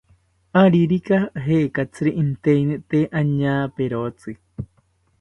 [0.61, 1.17] Aririka
[1.49, 4.39] jekatzari inteini tee añaperotzi